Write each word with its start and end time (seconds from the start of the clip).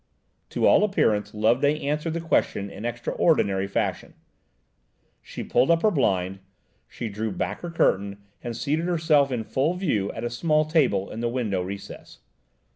To 0.49 0.65
all 0.65 0.83
appearance 0.83 1.31
Loveday 1.35 1.79
answered 1.81 2.15
the 2.15 2.19
question 2.21 2.71
in 2.71 2.85
extraordinary 2.85 3.67
fashion. 3.67 4.15
She 5.21 5.43
pulled 5.43 5.69
up 5.69 5.83
her 5.83 5.91
blind, 5.91 6.39
she 6.87 7.07
drew 7.07 7.31
back 7.31 7.61
her 7.61 7.69
curtain, 7.69 8.23
and 8.43 8.57
seated 8.57 8.85
herself, 8.85 9.31
in 9.31 9.43
full 9.43 9.75
view, 9.75 10.11
at 10.13 10.23
a 10.23 10.29
small 10.31 10.65
table 10.65 11.11
in 11.11 11.19
the 11.19 11.29
window 11.29 11.61
recess. 11.61 12.17